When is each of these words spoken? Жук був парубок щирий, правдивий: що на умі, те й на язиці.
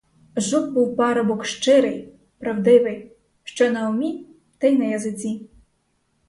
Жук 0.35 0.71
був 0.73 0.95
парубок 0.95 1.45
щирий, 1.45 2.13
правдивий: 2.37 3.11
що 3.43 3.71
на 3.71 3.89
умі, 3.89 4.25
те 4.57 4.69
й 4.73 4.77
на 4.77 4.85
язиці. 4.85 5.49